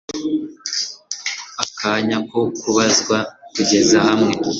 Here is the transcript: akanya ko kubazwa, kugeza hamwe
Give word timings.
akanya 1.63 2.17
ko 2.29 2.39
kubazwa, 2.59 3.17
kugeza 3.53 3.97
hamwe 4.07 4.31